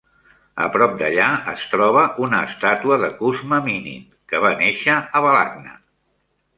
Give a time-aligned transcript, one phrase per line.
[0.67, 5.81] A prop d'allà es troba una estàtua de Kuzma Minin, que va néixer a Balakhna.